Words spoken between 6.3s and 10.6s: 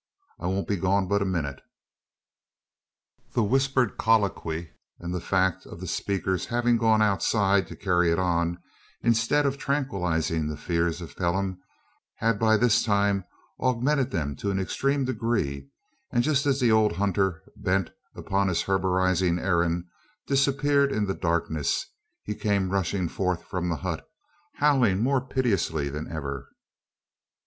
having gone outside to carry it on, instead of tranquillising the